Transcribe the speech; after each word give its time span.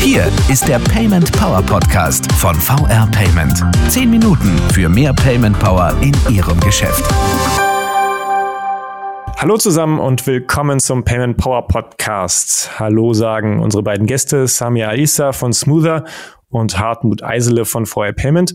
Hier 0.00 0.26
ist 0.50 0.66
der 0.66 0.78
Payment 0.78 1.30
Power 1.32 1.60
Podcast 1.60 2.32
von 2.32 2.54
VR 2.54 3.06
Payment. 3.12 3.62
Zehn 3.90 4.08
Minuten 4.08 4.56
für 4.72 4.88
mehr 4.88 5.12
Payment 5.12 5.58
Power 5.58 5.94
in 6.00 6.14
Ihrem 6.34 6.58
Geschäft. 6.60 7.04
Hallo 9.36 9.58
zusammen 9.58 9.98
und 9.98 10.26
willkommen 10.26 10.80
zum 10.80 11.04
Payment 11.04 11.36
Power 11.36 11.68
Podcast. 11.68 12.80
Hallo 12.80 13.12
sagen 13.12 13.60
unsere 13.60 13.82
beiden 13.82 14.06
Gäste 14.06 14.48
Samia 14.48 14.88
Alisa 14.88 15.32
von 15.32 15.52
Smoother 15.52 16.04
und 16.48 16.78
Hartmut 16.78 17.22
Eisele 17.22 17.66
von 17.66 17.84
VR 17.84 18.14
Payment 18.14 18.54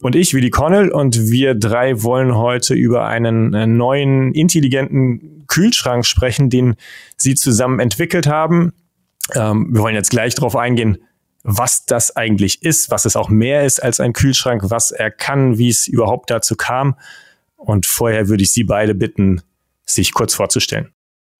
und 0.00 0.14
ich, 0.14 0.32
Willi 0.32 0.50
Connell, 0.50 0.90
und 0.90 1.30
wir 1.30 1.54
drei 1.54 2.02
wollen 2.02 2.36
heute 2.36 2.74
über 2.74 3.06
einen 3.06 3.52
äh, 3.54 3.66
neuen 3.66 4.32
intelligenten 4.32 5.37
Kühlschrank 5.48 6.06
sprechen, 6.06 6.50
den 6.50 6.76
Sie 7.16 7.34
zusammen 7.34 7.80
entwickelt 7.80 8.26
haben. 8.26 8.72
Ähm, 9.34 9.68
wir 9.72 9.82
wollen 9.82 9.94
jetzt 9.94 10.10
gleich 10.10 10.34
darauf 10.34 10.56
eingehen, 10.56 10.98
was 11.42 11.84
das 11.84 12.14
eigentlich 12.14 12.62
ist, 12.62 12.90
was 12.90 13.04
es 13.04 13.16
auch 13.16 13.28
mehr 13.28 13.64
ist 13.64 13.82
als 13.82 14.00
ein 14.00 14.12
Kühlschrank, 14.12 14.62
was 14.64 14.90
er 14.90 15.10
kann, 15.10 15.58
wie 15.58 15.68
es 15.68 15.88
überhaupt 15.88 16.30
dazu 16.30 16.56
kam. 16.56 16.96
Und 17.56 17.86
vorher 17.86 18.28
würde 18.28 18.42
ich 18.42 18.52
Sie 18.52 18.64
beide 18.64 18.94
bitten, 18.94 19.42
sich 19.84 20.12
kurz 20.12 20.34
vorzustellen. 20.34 20.92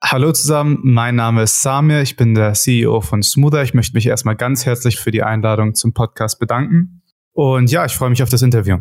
Hallo 0.03 0.33
zusammen, 0.33 0.79
mein 0.83 1.17
Name 1.17 1.43
ist 1.43 1.61
Samir, 1.61 2.03
ich 2.03 2.17
bin 2.17 2.35
der 2.35 2.55
CEO 2.55 3.01
von 3.01 3.23
Smoother. 3.23 3.63
Ich 3.65 3.75
möchte 3.75 3.95
mich 3.95 4.07
erstmal 4.07 4.37
ganz 4.37 4.65
herzlich 4.65 4.99
für 4.99 5.11
die 5.11 5.25
Einladung 5.25 5.75
zum 5.75 5.93
Podcast 5.93 6.39
bedanken. 6.39 7.03
Und 7.33 7.71
ja, 7.71 7.85
ich 7.85 7.95
freue 7.95 8.11
mich 8.11 8.23
auf 8.23 8.29
das 8.29 8.43
Interview. 8.43 8.79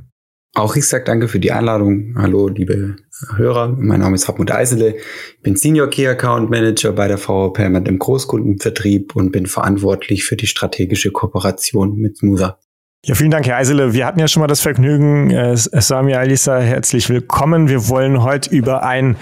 Auch 0.58 0.76
ich 0.76 0.88
sage 0.88 1.04
danke 1.04 1.28
für 1.28 1.40
die 1.40 1.52
Einladung. 1.52 2.16
Hallo, 2.18 2.48
liebe 2.48 2.96
Hörer. 3.36 3.76
Mein 3.78 4.00
Name 4.00 4.16
ist 4.16 4.28
Hartmut 4.28 4.50
Eisele. 4.50 4.96
Ich 4.96 5.44
bin 5.44 5.56
Senior 5.56 5.88
Key 5.88 6.08
Account 6.08 6.50
Manager 6.50 6.94
bei 6.94 7.08
der 7.08 7.20
VW 7.20 7.54
Payment 7.54 7.88
im 7.88 8.00
Großkundenvertrieb 8.00 9.16
und 9.16 9.32
bin 9.32 9.46
verantwortlich 9.46 10.24
für 10.24 10.36
die 10.36 10.48
strategische 10.48 11.12
Kooperation 11.12 11.98
mit 11.98 12.18
Smoother. 12.18 12.58
Ja, 13.06 13.14
vielen 13.14 13.30
Dank, 13.30 13.46
Herr 13.46 13.58
Eisele. 13.58 13.94
Wir 13.94 14.08
hatten 14.08 14.20
ja 14.20 14.28
schon 14.28 14.42
mal 14.42 14.48
das 14.48 14.62
Vergnügen. 14.62 15.30
Äh, 15.30 15.56
Samia 15.56 16.18
Alisa, 16.18 16.58
herzlich 16.58 17.08
willkommen. 17.08 17.70
Wir 17.70 17.88
wollen 17.88 18.24
heute 18.24 18.50
über 18.50 18.82
ein 18.82 19.16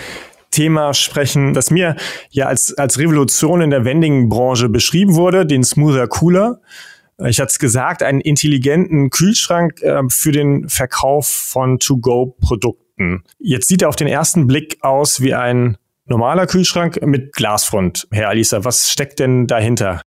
Thema 0.51 0.93
sprechen, 0.93 1.53
das 1.53 1.69
mir 1.69 1.97
ja 2.29 2.45
als, 2.45 2.77
als 2.77 2.97
Revolution 2.97 3.59
in 3.59 3.71
der 3.71 3.83
Vending-Branche 3.83 4.69
beschrieben 4.69 5.15
wurde, 5.15 5.45
den 5.45 5.65
Smoother 5.65 6.07
Cooler. 6.07 6.61
Ich 7.23 7.39
hatte 7.39 7.49
es 7.49 7.59
gesagt, 7.59 8.03
einen 8.03 8.19
intelligenten 8.19 9.09
Kühlschrank 9.09 9.81
äh, 9.81 10.01
für 10.09 10.31
den 10.31 10.67
Verkauf 10.67 11.27
von 11.27 11.79
To-Go-Produkten. 11.79 13.23
Jetzt 13.39 13.67
sieht 13.67 13.81
er 13.81 13.89
auf 13.89 13.95
den 13.95 14.07
ersten 14.07 14.47
Blick 14.47 14.77
aus 14.81 15.21
wie 15.21 15.33
ein 15.33 15.77
normaler 16.05 16.45
Kühlschrank 16.47 17.01
mit 17.05 17.33
Glasfront. 17.33 18.07
Herr 18.11 18.29
Alisa, 18.29 18.63
was 18.63 18.91
steckt 18.91 19.19
denn 19.19 19.47
dahinter? 19.47 20.01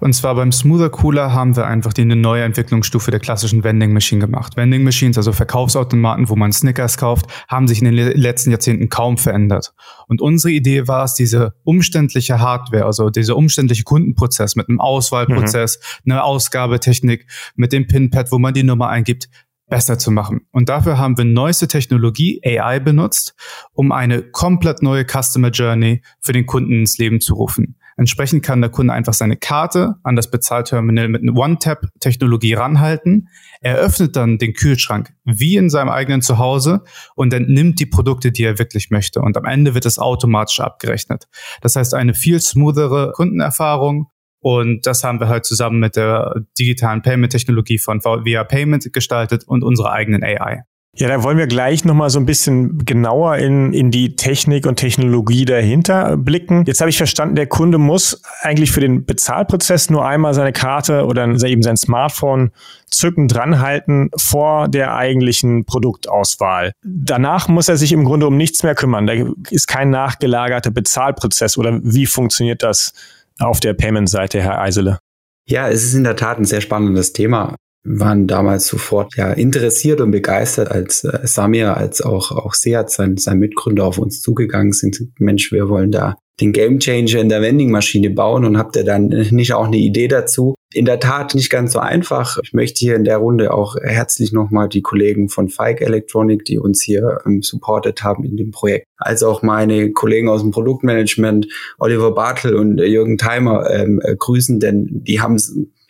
Und 0.00 0.14
zwar 0.14 0.34
beim 0.34 0.50
Smoother 0.50 0.88
Cooler 0.90 1.32
haben 1.32 1.56
wir 1.56 1.66
einfach 1.66 1.92
die 1.92 2.02
eine 2.02 2.16
neue 2.16 2.42
Entwicklungsstufe 2.42 3.10
der 3.10 3.20
klassischen 3.20 3.62
Vending 3.62 3.92
Machine 3.92 4.20
gemacht. 4.20 4.56
Vending 4.56 4.82
Machines, 4.82 5.18
also 5.18 5.32
Verkaufsautomaten, 5.32 6.28
wo 6.28 6.36
man 6.36 6.52
Snickers 6.52 6.96
kauft, 6.96 7.26
haben 7.48 7.68
sich 7.68 7.82
in 7.82 7.84
den 7.84 7.94
letzten 7.94 8.50
Jahrzehnten 8.50 8.88
kaum 8.88 9.18
verändert. 9.18 9.74
Und 10.08 10.22
unsere 10.22 10.52
Idee 10.52 10.88
war 10.88 11.04
es, 11.04 11.14
diese 11.14 11.54
umständliche 11.64 12.40
Hardware, 12.40 12.86
also 12.86 13.10
dieser 13.10 13.36
umständliche 13.36 13.84
Kundenprozess 13.84 14.56
mit 14.56 14.68
einem 14.68 14.80
Auswahlprozess, 14.80 15.78
mhm. 16.04 16.12
eine 16.12 16.24
Ausgabetechnik, 16.24 17.26
mit 17.54 17.72
dem 17.72 17.86
Pinpad, 17.86 18.32
wo 18.32 18.38
man 18.38 18.54
die 18.54 18.62
Nummer 18.62 18.88
eingibt, 18.88 19.28
besser 19.68 19.98
zu 19.98 20.10
machen. 20.10 20.42
Und 20.50 20.68
dafür 20.68 20.98
haben 20.98 21.16
wir 21.16 21.24
neueste 21.24 21.68
Technologie, 21.68 22.40
AI, 22.44 22.80
benutzt, 22.80 23.34
um 23.72 23.92
eine 23.92 24.22
komplett 24.22 24.82
neue 24.82 25.04
Customer 25.04 25.50
Journey 25.50 26.02
für 26.20 26.32
den 26.32 26.44
Kunden 26.44 26.80
ins 26.80 26.98
Leben 26.98 27.20
zu 27.20 27.34
rufen. 27.34 27.76
Entsprechend 28.00 28.42
kann 28.42 28.62
der 28.62 28.70
Kunde 28.70 28.94
einfach 28.94 29.12
seine 29.12 29.36
Karte 29.36 29.96
an 30.04 30.16
das 30.16 30.30
Bezahlterminal 30.30 31.08
mit 31.08 31.20
einer 31.20 31.36
One-Tap-Technologie 31.36 32.54
ranhalten. 32.54 33.28
Er 33.60 33.76
öffnet 33.76 34.16
dann 34.16 34.38
den 34.38 34.54
Kühlschrank 34.54 35.12
wie 35.26 35.56
in 35.56 35.68
seinem 35.68 35.90
eigenen 35.90 36.22
Zuhause 36.22 36.82
und 37.14 37.34
entnimmt 37.34 37.78
die 37.78 37.84
Produkte, 37.84 38.32
die 38.32 38.44
er 38.44 38.58
wirklich 38.58 38.88
möchte. 38.88 39.20
Und 39.20 39.36
am 39.36 39.44
Ende 39.44 39.74
wird 39.74 39.84
es 39.84 39.98
automatisch 39.98 40.60
abgerechnet. 40.60 41.28
Das 41.60 41.76
heißt, 41.76 41.92
eine 41.92 42.14
viel 42.14 42.40
smoothere 42.40 43.12
Kundenerfahrung. 43.12 44.06
Und 44.38 44.86
das 44.86 45.04
haben 45.04 45.20
wir 45.20 45.28
halt 45.28 45.44
zusammen 45.44 45.78
mit 45.78 45.94
der 45.94 46.36
digitalen 46.58 47.02
Payment-Technologie 47.02 47.78
von 47.78 48.02
VIA 48.02 48.44
Payment 48.44 48.90
gestaltet 48.94 49.44
und 49.46 49.62
unserer 49.62 49.92
eigenen 49.92 50.24
AI. 50.24 50.62
Ja, 50.96 51.06
da 51.06 51.22
wollen 51.22 51.38
wir 51.38 51.46
gleich 51.46 51.84
nochmal 51.84 52.10
so 52.10 52.18
ein 52.18 52.26
bisschen 52.26 52.84
genauer 52.84 53.36
in, 53.36 53.72
in 53.72 53.92
die 53.92 54.16
Technik 54.16 54.66
und 54.66 54.74
Technologie 54.74 55.44
dahinter 55.44 56.16
blicken. 56.16 56.64
Jetzt 56.66 56.80
habe 56.80 56.90
ich 56.90 56.96
verstanden, 56.96 57.36
der 57.36 57.46
Kunde 57.46 57.78
muss 57.78 58.20
eigentlich 58.42 58.72
für 58.72 58.80
den 58.80 59.04
Bezahlprozess 59.04 59.88
nur 59.88 60.04
einmal 60.04 60.34
seine 60.34 60.52
Karte 60.52 61.06
oder 61.06 61.28
eben 61.44 61.62
sein 61.62 61.76
Smartphone 61.76 62.50
zücken, 62.90 63.28
dranhalten 63.28 64.10
vor 64.16 64.66
der 64.66 64.96
eigentlichen 64.96 65.64
Produktauswahl. 65.64 66.72
Danach 66.82 67.46
muss 67.46 67.68
er 67.68 67.76
sich 67.76 67.92
im 67.92 68.04
Grunde 68.04 68.26
um 68.26 68.36
nichts 68.36 68.64
mehr 68.64 68.74
kümmern. 68.74 69.06
Da 69.06 69.12
ist 69.48 69.68
kein 69.68 69.90
nachgelagerter 69.90 70.72
Bezahlprozess 70.72 71.56
oder 71.56 71.78
wie 71.84 72.06
funktioniert 72.06 72.64
das 72.64 72.94
auf 73.38 73.60
der 73.60 73.74
Payment-Seite, 73.74 74.42
Herr 74.42 74.60
Eisele? 74.60 74.98
Ja, 75.46 75.68
es 75.68 75.84
ist 75.84 75.94
in 75.94 76.04
der 76.04 76.16
Tat 76.16 76.38
ein 76.38 76.44
sehr 76.44 76.60
spannendes 76.60 77.12
Thema 77.12 77.54
waren 77.82 78.26
damals 78.26 78.66
sofort 78.66 79.16
ja 79.16 79.32
interessiert 79.32 80.00
und 80.00 80.10
begeistert, 80.10 80.70
als 80.70 81.04
äh, 81.04 81.20
Samir, 81.24 81.76
als 81.76 82.02
auch, 82.02 82.30
auch 82.32 82.54
Seat, 82.54 82.90
sein, 82.90 83.16
sein 83.16 83.38
Mitgründer, 83.38 83.84
auf 83.84 83.98
uns 83.98 84.20
zugegangen 84.20 84.72
sind. 84.72 85.00
Mensch, 85.18 85.50
wir 85.52 85.68
wollen 85.68 85.90
da 85.90 86.16
den 86.40 86.52
Gamechanger 86.52 87.20
in 87.20 87.28
der 87.28 87.42
Vending-Maschine 87.42 88.10
bauen 88.10 88.44
und 88.44 88.56
habt 88.56 88.76
ihr 88.76 88.84
dann 88.84 89.08
nicht 89.08 89.52
auch 89.52 89.66
eine 89.66 89.76
Idee 89.76 90.08
dazu? 90.08 90.54
In 90.72 90.84
der 90.84 91.00
Tat 91.00 91.34
nicht 91.34 91.50
ganz 91.50 91.72
so 91.72 91.80
einfach. 91.80 92.38
Ich 92.42 92.52
möchte 92.52 92.78
hier 92.78 92.94
in 92.94 93.04
der 93.04 93.18
Runde 93.18 93.52
auch 93.52 93.76
herzlich 93.82 94.32
nochmal 94.32 94.68
die 94.68 94.82
Kollegen 94.82 95.28
von 95.28 95.48
Fike 95.48 95.84
Electronic, 95.84 96.44
die 96.44 96.58
uns 96.58 96.80
hier 96.80 97.18
ähm, 97.26 97.42
supportet 97.42 98.04
haben 98.04 98.24
in 98.24 98.36
dem 98.36 98.52
Projekt, 98.52 98.86
als 98.96 99.22
auch 99.22 99.42
meine 99.42 99.90
Kollegen 99.92 100.28
aus 100.28 100.42
dem 100.42 100.52
Produktmanagement, 100.52 101.48
Oliver 101.78 102.14
Bartel 102.14 102.54
und 102.54 102.78
Jürgen 102.78 103.18
Theimer, 103.18 103.68
ähm, 103.68 104.00
äh, 104.02 104.14
grüßen, 104.16 104.60
denn 104.60 105.02
die 105.04 105.20
haben 105.20 105.38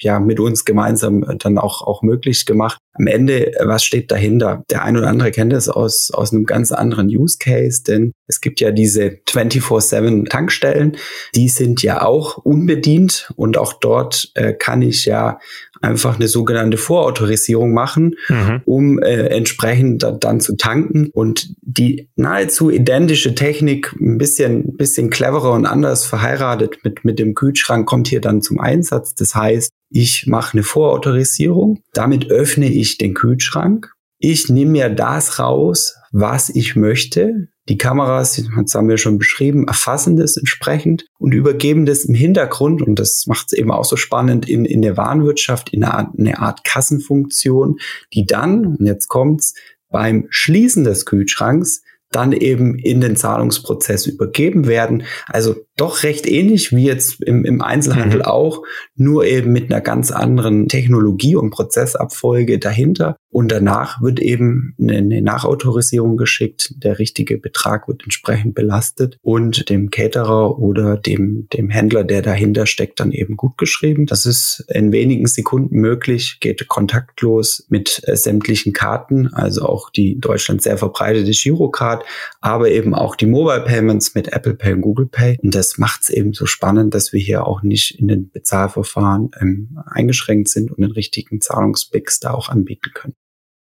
ja 0.03 0.21
mit 0.21 0.41
uns 0.41 0.65
gemeinsam 0.65 1.25
dann 1.39 1.59
auch, 1.59 1.83
auch 1.83 2.03
möglich 2.03 2.47
gemacht. 2.47 2.79
Am 2.95 3.07
Ende, 3.07 3.53
was 3.63 3.85
steht 3.85 4.11
dahinter? 4.11 4.65
Der 4.71 4.83
ein 4.85 4.97
oder 4.97 5.09
andere 5.09 5.31
kennt 5.31 5.53
es 5.53 5.69
aus, 5.69 6.11
aus 6.11 6.33
einem 6.33 6.45
ganz 6.45 6.73
anderen 6.73 7.09
Use 7.09 7.39
Case, 7.39 7.83
denn 7.83 8.13
es 8.27 8.41
gibt 8.41 8.61
ja 8.61 8.71
diese 8.71 9.19
24-7 9.29 10.29
Tankstellen, 10.29 10.97
die 11.35 11.49
sind 11.49 11.83
ja 11.83 12.03
auch 12.03 12.39
unbedient 12.39 13.33
und 13.37 13.59
auch 13.59 13.73
dort 13.73 14.31
äh, 14.35 14.53
kann 14.53 14.83
ich 14.83 15.05
ja 15.05 15.39
einfach 15.81 16.17
eine 16.17 16.29
sogenannte 16.29 16.77
Vorautorisierung 16.77 17.73
machen, 17.73 18.17
mhm. 18.29 18.63
um 18.65 18.99
äh, 19.03 19.29
entsprechend 19.29 20.03
da, 20.03 20.13
dann 20.13 20.41
zu 20.41 20.57
tanken. 20.57 21.09
Und 21.13 21.55
die 21.63 22.11
nahezu 22.17 22.71
identische 22.71 23.35
Technik, 23.35 23.95
ein 24.01 24.19
bisschen, 24.19 24.77
bisschen 24.77 25.11
cleverer 25.11 25.53
und 25.53 25.67
anders 25.67 26.05
verheiratet 26.05 26.79
mit, 26.85 27.05
mit 27.05 27.19
dem 27.19 27.35
Kühlschrank, 27.35 27.87
kommt 27.87 28.09
hier 28.09 28.21
dann 28.21 28.43
zum 28.43 28.61
Einsatz. 28.61 29.15
Das 29.15 29.35
heißt, 29.35 29.71
ich 29.91 30.27
mache 30.27 30.55
eine 30.55 30.63
Vorautorisierung, 30.63 31.83
damit 31.93 32.31
öffne 32.31 32.69
ich 32.69 32.99
den 32.99 33.15
Kühlschrank. 33.15 33.93
Ich 34.19 34.49
nehme 34.49 34.73
mir 34.73 34.91
das 34.91 35.39
raus, 35.39 35.97
was 36.13 36.51
ich 36.51 36.77
möchte. 36.77 37.49
Die 37.71 37.79
Kameras, 37.79 38.43
das 38.57 38.75
haben 38.75 38.89
wir 38.89 38.99
schon 38.99 39.17
beschrieben, 39.17 39.69
erfassen 39.69 40.17
das 40.17 40.37
entsprechend 40.37 41.07
und 41.21 41.31
übergeben 41.31 41.87
das 41.87 42.05
im 42.05 42.15
Hintergrund, 42.15 42.83
und 42.83 42.99
das 42.99 43.27
macht 43.29 43.47
es 43.47 43.53
eben 43.53 43.71
auch 43.71 43.85
so 43.85 43.95
spannend, 43.95 44.49
in, 44.49 44.65
in 44.65 44.83
der 44.83 44.97
Warenwirtschaft, 44.97 45.73
in 45.73 45.85
eine 45.85 45.95
Art, 45.95 46.19
eine 46.19 46.41
Art 46.41 46.65
Kassenfunktion, 46.65 47.79
die 48.13 48.27
dann, 48.27 48.75
und 48.77 48.85
jetzt 48.85 49.07
kommt's, 49.07 49.55
beim 49.89 50.27
Schließen 50.31 50.83
des 50.83 51.07
Kühlschranks 51.07 51.83
dann 52.11 52.33
eben 52.33 52.77
in 52.77 53.01
den 53.01 53.15
Zahlungsprozess 53.15 54.07
übergeben 54.07 54.67
werden. 54.67 55.05
Also 55.29 55.55
doch 55.81 56.03
recht 56.03 56.27
ähnlich 56.27 56.73
wie 56.73 56.85
jetzt 56.85 57.23
im, 57.23 57.45
im 57.45 57.63
Einzelhandel 57.63 58.21
mhm. 58.21 58.27
auch, 58.27 58.63
nur 58.97 59.25
eben 59.25 59.53
mit 59.53 59.73
einer 59.73 59.81
ganz 59.81 60.11
anderen 60.11 60.69
Technologie 60.69 61.37
und 61.37 61.51
Prozessabfolge 61.51 62.59
dahinter. 62.59 63.17
Und 63.33 63.53
danach 63.53 64.03
wird 64.03 64.19
eben 64.19 64.75
eine, 64.79 64.99
eine 64.99 65.23
Nachautorisierung 65.23 66.17
geschickt. 66.17 66.75
Der 66.77 66.99
richtige 66.99 67.39
Betrag 67.39 67.87
wird 67.87 68.03
entsprechend 68.03 68.55
belastet 68.55 69.19
und 69.23 69.71
dem 69.71 69.91
Caterer 69.91 70.59
oder 70.59 70.97
dem, 70.97 71.47
dem 71.53 71.71
Händler, 71.71 72.03
der 72.03 72.23
dahinter 72.23 72.67
steckt, 72.67 72.99
dann 72.99 73.13
eben 73.13 73.37
gut 73.37 73.57
geschrieben. 73.57 74.07
Das 74.07 74.27
ist 74.27 74.65
in 74.69 74.91
wenigen 74.93 75.27
Sekunden 75.27 75.77
möglich, 75.77 76.39
geht 76.41 76.67
kontaktlos 76.69 77.67
mit 77.69 78.03
äh, 78.07 78.17
sämtlichen 78.17 78.73
Karten, 78.73 79.29
also 79.29 79.63
auch 79.63 79.91
die 79.91 80.13
in 80.13 80.21
Deutschland 80.21 80.63
sehr 80.63 80.77
verbreitete 80.77 81.31
Girocard, 81.31 82.05
aber 82.41 82.71
eben 82.71 82.95
auch 82.95 83.15
die 83.15 83.27
Mobile 83.27 83.65
Payments 83.65 84.15
mit 84.15 84.33
Apple 84.33 84.55
Pay 84.55 84.75
und 84.75 84.81
Google 84.81 85.07
Pay. 85.07 85.39
Und 85.43 85.55
das 85.55 85.70
macht 85.79 86.03
es 86.03 86.11
eben 86.11 86.33
so 86.33 86.47
spannend, 86.47 86.95
dass 86.95 87.13
wir 87.13 87.21
hier 87.21 87.47
auch 87.47 87.63
nicht 87.63 87.99
in 87.99 88.09
den 88.09 88.31
Bezahlverfahren 88.31 89.31
ähm, 89.41 89.79
eingeschränkt 89.87 90.49
sind 90.49 90.71
und 90.71 90.81
den 90.81 90.93
richtigen 90.93 91.41
Zahlungsbix 91.41 92.21
da 92.21 92.33
auch 92.33 92.49
anbieten 92.49 92.91
können. 92.95 93.15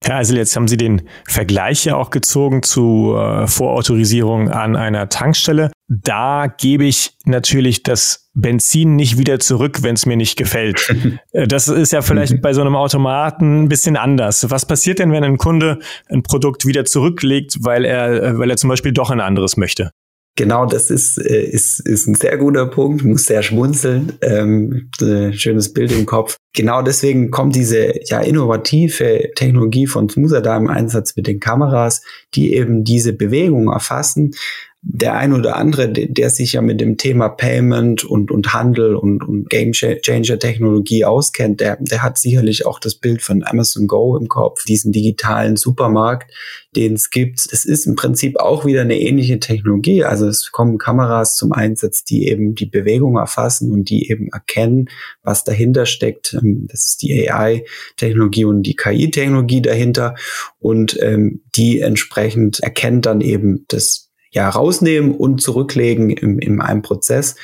Ja, 0.06 0.16
also 0.16 0.34
jetzt 0.36 0.56
haben 0.56 0.68
Sie 0.68 0.78
den 0.78 1.02
Vergleich 1.28 1.84
ja 1.86 1.96
auch 1.96 2.10
gezogen 2.10 2.64
zu 2.64 3.16
äh, 3.18 3.48
Vorautorisierung 3.48 4.50
an 4.50 4.76
einer 4.76 5.10
Tankstelle. 5.10 5.72
da 5.88 6.48
gebe 6.48 6.86
ich 6.86 7.18
natürlich 7.26 7.84
das 7.84 8.30
Benzin 8.34 8.96
nicht 8.96 9.18
wieder 9.18 9.40
zurück, 9.40 9.84
wenn 9.84 9.96
es 9.96 10.06
mir 10.06 10.18
nicht 10.18 10.38
gefällt. 10.38 10.96
Äh, 11.32 11.48
das 11.48 11.68
ist 11.68 11.92
ja 11.92 12.02
vielleicht 12.02 12.34
mhm. 12.34 12.42
bei 12.42 12.54
so 12.54 12.62
einem 12.62 12.76
Automaten 12.76 13.64
ein 13.64 13.70
bisschen 13.70 13.98
anders. 13.98 14.50
Was 14.50 14.66
passiert 14.66 15.00
denn, 15.00 15.12
wenn 15.12 15.24
ein 15.24 15.38
Kunde 15.38 15.80
ein 16.08 16.24
Produkt 16.24 16.66
wieder 16.66 16.86
zurücklegt, 16.86 17.58
weil 17.62 17.86
er, 17.86 18.24
äh, 18.24 18.40
weil 18.40 18.50
er 18.50 18.58
zum 18.58 18.70
Beispiel 18.70 18.94
doch 18.94 19.12
ein 19.12 19.20
anderes 19.20 19.58
möchte? 19.58 19.92
Genau, 20.36 20.66
das 20.66 20.90
ist, 20.90 21.18
äh, 21.18 21.44
ist, 21.44 21.80
ist 21.82 22.08
ein 22.08 22.16
sehr 22.16 22.38
guter 22.38 22.66
Punkt, 22.66 23.04
muss 23.04 23.26
sehr 23.26 23.44
schmunzeln. 23.44 24.14
Ähm, 24.22 24.90
schönes 25.34 25.74
Bild 25.74 25.92
im 25.92 26.06
Kopf. 26.06 26.38
Genau 26.56 26.82
deswegen 26.82 27.30
kommt 27.30 27.56
diese 27.56 27.94
ja 28.06 28.22
innovative 28.22 29.32
Technologie 29.36 29.86
von 29.86 30.08
Smoother 30.08 30.42
da 30.42 30.56
im 30.56 30.68
Einsatz 30.68 31.16
mit 31.16 31.28
den 31.28 31.40
Kameras, 31.40 32.02
die 32.36 32.54
eben 32.54 32.84
diese 32.84 33.14
Bewegung 33.14 33.70
erfassen, 33.70 34.32
der 34.82 35.18
ein 35.18 35.34
oder 35.34 35.58
andere, 35.58 35.92
der, 35.92 36.08
der, 36.08 36.30
sich 36.30 36.54
ja 36.54 36.62
mit 36.62 36.80
dem 36.80 36.96
Thema 36.96 37.28
Payment 37.28 38.06
und, 38.06 38.32
und 38.32 38.54
Handel 38.54 38.96
und, 38.96 39.28
und 39.28 39.50
Game 39.50 39.74
Changer 39.74 40.40
Technologie 40.40 41.04
auskennt, 41.04 41.60
der, 41.60 41.78
der 41.82 42.02
hat 42.02 42.18
sicherlich 42.18 42.66
auch 42.66 42.80
das 42.80 42.96
Bild 42.96 43.22
von 43.22 43.44
Amazon 43.44 43.88
Go 43.88 44.16
im 44.16 44.30
Kopf, 44.30 44.64
diesen 44.64 44.94
digitalen 44.94 45.58
Supermarkt, 45.58 46.32
den 46.78 46.94
es 46.94 47.10
gibt. 47.10 47.40
Es 47.52 47.66
ist 47.66 47.88
im 47.88 47.96
Prinzip 47.96 48.40
auch 48.40 48.66
wieder 48.66 48.82
eine 48.82 48.98
ähnliche 48.98 49.40
Technologie. 49.40 50.06
Also 50.06 50.28
es 50.28 50.52
kommen 50.54 50.78
Kameras 50.78 51.36
zum 51.36 51.52
Einsatz, 51.52 52.06
die 52.06 52.28
eben 52.28 52.56
die 52.56 52.68
Bewegung 52.68 53.18
erfassen 53.18 53.72
und 53.72 53.90
die 53.90 54.10
eben 54.10 54.30
erkennen, 54.30 54.88
was 55.24 55.44
dahinter 55.44 55.86
steckt. 55.88 56.38
Ähm, 56.42 56.68
das 56.72 56.86
ist 56.86 57.02
die 57.02 57.30
AI-Technologie 57.30 58.46
und 58.46 58.64
die 58.64 58.76
KI-Technologie 58.78 59.62
dahinter. 59.62 60.16
Und 60.60 60.98
ähm, 61.02 61.42
die 61.56 61.82
entsprechend 61.82 62.62
erkennt 62.62 63.06
dann 63.06 63.20
eben 63.20 63.66
das 63.68 64.09
ja 64.32 64.50
rausnehmen 64.50 65.16
und 65.16 65.42
zurücklegen 65.42 66.10
im, 66.10 66.40
in 66.40 66.62
einem 66.62 66.82
Prozess. 66.82 67.36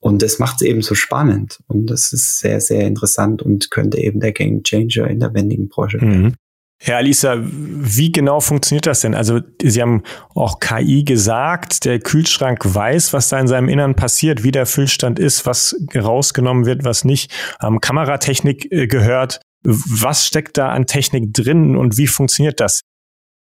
Und 0.00 0.22
das 0.22 0.38
macht 0.38 0.56
es 0.56 0.62
eben 0.62 0.82
so 0.82 0.94
spannend. 0.94 1.58
Und 1.66 1.86
das 1.86 2.12
ist 2.12 2.38
sehr, 2.38 2.60
sehr 2.60 2.86
interessant 2.86 3.42
und 3.42 3.70
könnte 3.70 3.98
eben 3.98 4.20
der 4.20 4.32
Game 4.32 4.62
Changer 4.62 5.08
in 5.08 5.20
der 5.20 5.34
wendigen 5.34 5.68
Branche 5.68 6.00
werden. 6.00 6.22
Mhm. 6.22 6.34
Herr 6.78 6.98
Alisa, 6.98 7.38
wie 7.40 8.12
genau 8.12 8.40
funktioniert 8.40 8.86
das 8.86 9.00
denn? 9.00 9.14
Also 9.14 9.40
Sie 9.62 9.80
haben 9.80 10.02
auch 10.34 10.60
KI 10.60 11.04
gesagt, 11.04 11.86
der 11.86 12.00
Kühlschrank 12.00 12.62
weiß, 12.62 13.14
was 13.14 13.30
da 13.30 13.40
in 13.40 13.48
seinem 13.48 13.70
Innern 13.70 13.96
passiert, 13.96 14.44
wie 14.44 14.50
der 14.50 14.66
Füllstand 14.66 15.18
ist, 15.18 15.46
was 15.46 15.74
rausgenommen 15.94 16.66
wird, 16.66 16.84
was 16.84 17.04
nicht. 17.04 17.32
Haben 17.58 17.80
Kameratechnik 17.80 18.70
äh, 18.70 18.86
gehört. 18.86 19.40
Was 19.62 20.26
steckt 20.26 20.58
da 20.58 20.68
an 20.68 20.86
Technik 20.86 21.32
drin 21.32 21.76
und 21.76 21.96
wie 21.96 22.06
funktioniert 22.06 22.60
das? 22.60 22.82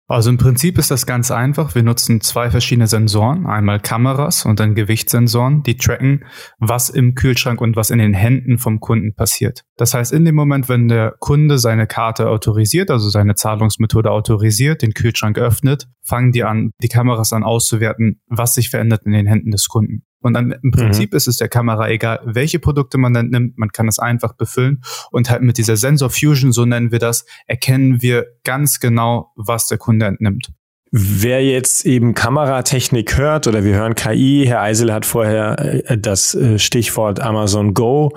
Also 0.06 0.28
im 0.28 0.36
Prinzip 0.36 0.76
ist 0.76 0.90
das 0.90 1.06
ganz 1.06 1.30
einfach. 1.30 1.74
Wir 1.74 1.82
nutzen 1.82 2.20
zwei 2.20 2.50
verschiedene 2.50 2.86
Sensoren, 2.86 3.46
einmal 3.46 3.80
Kameras 3.80 4.44
und 4.44 4.60
dann 4.60 4.74
Gewichtssensoren, 4.74 5.62
die 5.62 5.78
tracken, 5.78 6.24
was 6.58 6.90
im 6.90 7.14
Kühlschrank 7.14 7.60
und 7.62 7.74
was 7.74 7.88
in 7.88 7.98
den 7.98 8.12
Händen 8.12 8.58
vom 8.58 8.80
Kunden 8.80 9.14
passiert. 9.14 9.64
Das 9.76 9.94
heißt, 9.94 10.12
in 10.12 10.26
dem 10.26 10.34
Moment, 10.34 10.68
wenn 10.68 10.88
der 10.88 11.14
Kunde 11.20 11.58
seine 11.58 11.86
Karte 11.86 12.28
autorisiert, 12.28 12.90
also 12.90 13.08
seine 13.08 13.34
Zahlungsmethode 13.34 14.10
autorisiert, 14.10 14.82
den 14.82 14.92
Kühlschrank 14.92 15.38
öffnet, 15.38 15.88
fangen 16.02 16.32
die 16.32 16.44
an, 16.44 16.72
die 16.82 16.88
Kameras 16.88 17.32
an 17.32 17.42
auszuwerten, 17.42 18.20
was 18.26 18.54
sich 18.54 18.68
verändert 18.68 19.06
in 19.06 19.12
den 19.12 19.26
Händen 19.26 19.52
des 19.52 19.68
Kunden. 19.68 20.04
Und 20.24 20.32
dann 20.32 20.52
im 20.52 20.58
mhm. 20.62 20.70
Prinzip 20.70 21.12
mhm. 21.12 21.16
ist 21.16 21.28
es 21.28 21.36
der 21.36 21.48
Kamera 21.48 21.88
egal, 21.90 22.20
welche 22.24 22.58
Produkte 22.58 22.96
man 22.96 23.12
dann 23.12 23.28
nimmt. 23.28 23.58
Man 23.58 23.70
kann 23.70 23.88
es 23.88 23.98
einfach 23.98 24.32
befüllen 24.32 24.82
und 25.10 25.28
halt 25.28 25.42
mit 25.42 25.58
dieser 25.58 25.76
Sensor 25.76 26.08
Fusion, 26.08 26.50
so 26.50 26.64
nennen 26.64 26.90
wir 26.92 26.98
das, 26.98 27.26
erkennen 27.46 28.00
wir 28.00 28.26
ganz 28.42 28.80
genau, 28.80 29.32
was 29.36 29.66
der 29.66 29.78
Kunde 29.78 30.06
entnimmt. 30.06 30.48
Wer 30.90 31.44
jetzt 31.44 31.84
eben 31.84 32.14
Kameratechnik 32.14 33.18
hört 33.18 33.46
oder 33.46 33.64
wir 33.64 33.74
hören 33.74 33.94
KI, 33.94 34.44
Herr 34.46 34.62
Eisel 34.62 34.92
hat 34.92 35.04
vorher 35.04 35.58
äh, 35.90 35.98
das 35.98 36.34
äh, 36.34 36.58
Stichwort 36.58 37.20
Amazon 37.20 37.74
Go 37.74 38.12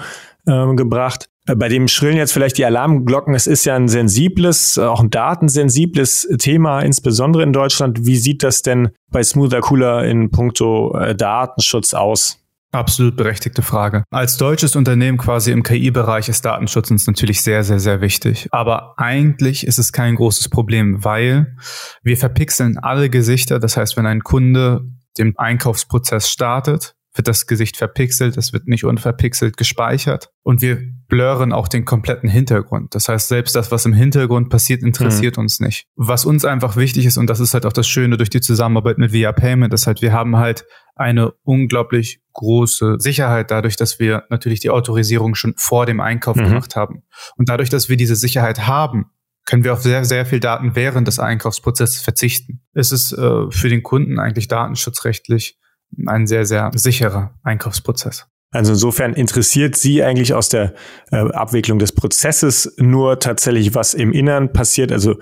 äh, 0.45 0.75
gebracht. 0.75 1.29
Äh, 1.47 1.55
bei 1.55 1.69
dem 1.69 1.87
schrillen 1.87 2.17
jetzt 2.17 2.33
vielleicht 2.33 2.57
die 2.57 2.65
Alarmglocken. 2.65 3.33
Es 3.33 3.47
ist 3.47 3.65
ja 3.65 3.75
ein 3.75 3.87
sensibles, 3.87 4.77
auch 4.77 5.01
ein 5.01 5.09
datensensibles 5.09 6.27
Thema, 6.37 6.81
insbesondere 6.81 7.43
in 7.43 7.53
Deutschland. 7.53 8.05
Wie 8.05 8.17
sieht 8.17 8.43
das 8.43 8.61
denn 8.61 8.89
bei 9.09 9.23
Smoother 9.23 9.61
Cooler 9.61 10.05
in 10.05 10.29
puncto 10.29 10.95
äh, 10.97 11.15
Datenschutz 11.15 11.93
aus? 11.93 12.43
Absolut 12.73 13.15
berechtigte 13.15 13.61
Frage. 13.61 14.03
Als 14.11 14.35
deutsches 14.35 14.75
Unternehmen 14.75 15.17
quasi 15.17 15.51
im 15.51 15.63
KI-Bereich 15.63 16.27
ist 16.27 16.43
Datenschutz 16.43 16.91
uns 16.91 17.07
natürlich 17.07 17.41
sehr, 17.41 17.63
sehr, 17.63 17.79
sehr 17.79 18.01
wichtig. 18.01 18.49
Aber 18.51 18.93
eigentlich 18.97 19.65
ist 19.65 19.79
es 19.79 19.93
kein 19.93 20.15
großes 20.15 20.49
Problem, 20.49 21.03
weil 21.03 21.55
wir 22.03 22.17
verpixeln 22.17 22.77
alle 22.77 23.09
Gesichter. 23.09 23.59
Das 23.59 23.77
heißt, 23.77 23.95
wenn 23.95 24.05
ein 24.05 24.21
Kunde 24.21 24.81
den 25.17 25.33
Einkaufsprozess 25.37 26.29
startet, 26.29 26.96
wird 27.17 27.27
das 27.27 27.47
Gesicht 27.47 27.77
verpixelt, 27.77 28.37
es 28.37 28.53
wird 28.53 28.67
nicht 28.67 28.85
unverpixelt 28.85 29.57
gespeichert 29.57 30.29
und 30.43 30.61
wir 30.61 30.79
blurren 31.07 31.53
auch 31.53 31.67
den 31.67 31.85
kompletten 31.85 32.29
Hintergrund. 32.29 32.93
Das 32.93 33.07
heißt, 33.09 33.27
selbst 33.27 33.55
das, 33.55 33.71
was 33.71 33.85
im 33.85 33.93
Hintergrund 33.93 34.49
passiert, 34.49 34.83
interessiert 34.83 35.37
mhm. 35.37 35.43
uns 35.43 35.59
nicht. 35.59 35.87
Was 35.95 36.25
uns 36.25 36.45
einfach 36.45 36.75
wichtig 36.75 37.05
ist, 37.05 37.17
und 37.17 37.29
das 37.29 37.39
ist 37.39 37.53
halt 37.53 37.65
auch 37.65 37.73
das 37.73 37.87
Schöne 37.87 38.17
durch 38.17 38.29
die 38.29 38.41
Zusammenarbeit 38.41 38.97
mit 38.97 39.13
Via 39.13 39.31
Payment, 39.31 39.73
ist 39.73 39.87
halt, 39.87 40.01
wir 40.01 40.13
haben 40.13 40.37
halt 40.37 40.65
eine 40.95 41.31
unglaublich 41.43 42.21
große 42.33 42.97
Sicherheit 42.99 43.51
dadurch, 43.51 43.75
dass 43.75 43.99
wir 43.99 44.23
natürlich 44.29 44.59
die 44.59 44.69
Autorisierung 44.69 45.35
schon 45.35 45.53
vor 45.57 45.85
dem 45.85 45.99
Einkauf 45.99 46.35
mhm. 46.35 46.45
gemacht 46.45 46.75
haben. 46.75 47.03
Und 47.37 47.49
dadurch, 47.49 47.69
dass 47.69 47.89
wir 47.89 47.97
diese 47.97 48.15
Sicherheit 48.15 48.67
haben, 48.67 49.05
können 49.45 49.63
wir 49.63 49.73
auf 49.73 49.81
sehr, 49.81 50.03
sehr 50.03 50.25
viel 50.25 50.41
Daten 50.41 50.75
während 50.75 51.07
des 51.07 51.19
Einkaufsprozesses 51.19 52.01
verzichten. 52.01 52.61
Es 52.73 52.91
ist 52.91 53.13
äh, 53.13 53.49
für 53.49 53.69
den 53.69 53.81
Kunden 53.81 54.19
eigentlich 54.19 54.49
datenschutzrechtlich 54.49 55.57
ein 56.05 56.27
sehr, 56.27 56.45
sehr 56.45 56.71
sicherer 56.75 57.33
Einkaufsprozess. 57.43 58.27
Also 58.51 58.73
insofern 58.73 59.13
interessiert 59.13 59.75
Sie 59.75 60.03
eigentlich 60.03 60.33
aus 60.33 60.49
der 60.49 60.73
äh, 61.11 61.17
Abwicklung 61.17 61.79
des 61.79 61.91
Prozesses 61.91 62.73
nur 62.77 63.19
tatsächlich, 63.19 63.75
was 63.75 63.93
im 63.93 64.13
Innern 64.13 64.53
passiert, 64.53 64.91
also 64.91 65.19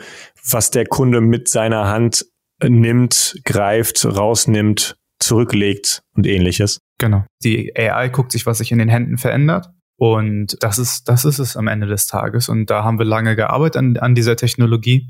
was 0.50 0.70
der 0.70 0.86
Kunde 0.86 1.22
mit 1.22 1.48
seiner 1.48 1.88
Hand 1.88 2.26
nimmt, 2.64 3.42
greift, 3.44 4.06
rausnimmt, 4.06 4.96
zurücklegt 5.20 6.04
und 6.14 6.28
ähnliches. 6.28 6.80
Genau. 7.00 7.26
Die 7.44 7.76
AI 7.76 8.10
guckt 8.10 8.32
sich, 8.32 8.46
was 8.46 8.60
sich 8.60 8.72
in 8.72 8.78
den 8.78 8.90
Händen 8.90 9.18
verändert. 9.18 9.70
Und 9.98 10.58
das 10.62 10.78
ist, 10.78 11.08
das 11.10 11.26
ist 11.26 11.40
es 11.40 11.58
am 11.58 11.68
Ende 11.68 11.88
des 11.88 12.06
Tages. 12.06 12.50
Und 12.50 12.70
da 12.70 12.84
haben 12.84 13.00
wir 13.00 13.06
lange 13.06 13.36
gearbeitet 13.36 13.78
an, 13.78 13.98
an 13.98 14.16
dieser 14.16 14.36
Technologie. 14.36 15.10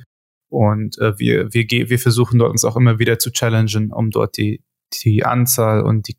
Und 0.50 0.98
äh, 1.00 1.18
wir, 1.18 1.54
wir, 1.54 1.66
wir 1.68 2.00
versuchen 2.00 2.40
dort 2.40 2.52
uns 2.52 2.64
auch 2.64 2.78
immer 2.78 3.00
wieder 3.00 3.20
zu 3.20 3.32
challengen, 3.32 3.92
um 3.92 4.12
dort 4.12 4.38
die, 4.38 4.64
die 5.04 5.26
Anzahl 5.26 5.82
und 5.82 6.08
die, 6.08 6.18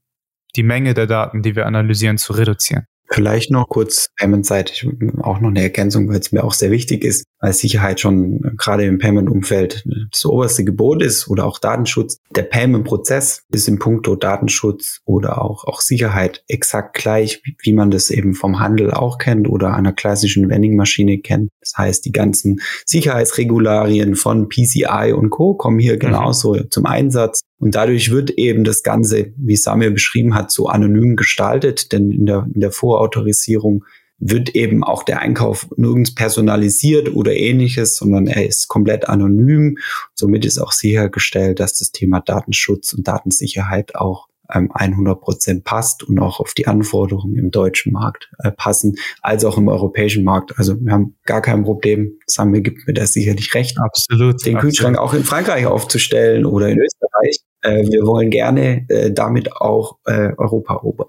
die 0.54 0.62
Menge 0.62 0.94
der 0.94 1.06
Daten, 1.06 1.42
die 1.42 1.56
wir 1.56 1.66
analysieren, 1.66 2.19
zu 2.19 2.32
reduzieren. 2.32 2.86
Vielleicht 3.08 3.50
noch 3.50 3.69
kurz 3.69 4.08
payment-seitig 4.19 4.88
auch 5.19 5.41
noch 5.41 5.50
eine 5.50 5.62
Ergänzung, 5.62 6.08
weil 6.08 6.19
es 6.19 6.32
mir 6.32 6.43
auch 6.43 6.52
sehr 6.52 6.72
wichtig 6.72 7.05
ist, 7.05 7.24
weil 7.40 7.52
Sicherheit 7.52 8.00
schon 8.00 8.40
gerade 8.56 8.84
im 8.84 8.98
Payment-Umfeld 8.98 9.86
das 10.10 10.24
oberste 10.24 10.64
Gebot 10.64 11.02
ist 11.02 11.28
oder 11.28 11.46
auch 11.46 11.58
Datenschutz. 11.58 12.19
Der 12.34 12.43
Payment-Prozess 12.43 13.43
ist 13.52 13.69
im 13.69 13.78
Punkto 13.78 14.16
Datenschutz 14.16 15.00
oder 15.05 15.43
auch, 15.43 15.64
auch 15.64 15.81
Sicherheit 15.81 16.44
exakt 16.48 16.96
gleich, 16.96 17.40
wie, 17.44 17.56
wie 17.62 17.72
man 17.72 17.90
das 17.90 18.10
eben 18.10 18.34
vom 18.34 18.58
Handel 18.58 18.90
auch 18.90 19.19
kennt 19.19 19.48
oder 19.48 19.74
einer 19.74 19.93
klassischen 19.93 20.48
Vending-Maschine 20.48 21.19
kennt. 21.19 21.50
Das 21.60 21.74
heißt, 21.76 22.05
die 22.05 22.12
ganzen 22.12 22.60
Sicherheitsregularien 22.84 24.14
von 24.14 24.48
PCI 24.48 25.12
und 25.14 25.31
Co. 25.31 25.55
kommen 25.55 25.78
hier 25.78 25.98
genauso 25.98 26.55
mhm. 26.55 26.70
zum 26.70 26.86
Einsatz. 26.86 27.40
Und 27.58 27.74
dadurch 27.74 28.10
wird 28.10 28.31
eben 28.31 28.64
das 28.64 28.82
Ganze, 28.82 29.32
wie 29.36 29.56
Samir 29.56 29.90
beschrieben 29.90 30.34
hat, 30.34 30.50
so 30.50 30.66
anonym 30.66 31.16
gestaltet, 31.16 31.93
denn 31.93 32.10
in 32.10 32.26
der, 32.26 32.46
in 32.52 32.60
der 32.60 32.70
Vorautorisierung 32.70 33.84
wird 34.19 34.51
eben 34.51 34.82
auch 34.82 35.03
der 35.03 35.20
Einkauf 35.20 35.69
nirgends 35.77 36.15
personalisiert 36.15 37.15
oder 37.15 37.35
ähnliches, 37.35 37.96
sondern 37.96 38.27
er 38.27 38.46
ist 38.46 38.69
komplett 38.69 39.08
anonym. 39.08 39.79
Somit 40.15 40.44
ist 40.44 40.58
auch 40.58 40.73
sichergestellt, 40.73 41.61
dass 41.61 41.79
das 41.79 41.93
Thema 41.93 42.20
Datenschutz 42.20 42.93
und 42.93 43.06
Datensicherheit 43.06 43.94
auch 43.94 44.29
100 44.49 45.17
ähm, 45.17 45.20
Prozent 45.20 45.65
passt 45.65 46.05
und 46.05 46.19
auch 46.19 46.41
auf 46.41 46.55
die 46.55 46.67
Anforderungen 46.67 47.37
im 47.37 47.51
deutschen 47.51 47.93
Markt 47.93 48.31
äh, 48.39 48.53
passen, 48.53 48.96
als 49.20 49.44
auch 49.44 49.58
im 49.58 49.69
europäischen 49.69 50.25
Markt. 50.25 50.53
Also 50.56 50.77
wir 50.81 50.93
haben 50.93 51.17
gar 51.25 51.43
kein 51.43 51.65
Problem. 51.65 52.19
Samuel 52.27 52.63
gibt 52.63 52.87
mir 52.87 52.94
das 52.94 53.13
sicherlich 53.13 53.53
recht. 53.55 53.77
Absolut. 53.79 54.44
Den 54.46 54.58
Kühlschrank 54.58 54.99
auch 54.99 55.15
in 55.15 55.25
Frankreich 55.25 55.67
aufzustellen 55.67 56.46
oder 56.46 56.69
in 56.69 56.79
Österreich. 56.79 57.39
Äh, 57.63 57.91
wir 57.91 58.06
wollen 58.06 58.31
gerne 58.31 58.87
äh, 58.89 59.11
damit 59.11 59.53
auch 59.53 59.99
Europa 60.05 60.75
erobern. 60.75 61.08